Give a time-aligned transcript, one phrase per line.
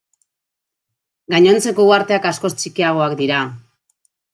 [1.35, 3.49] Gainontzeko uharteak askoz txikiagoak dira.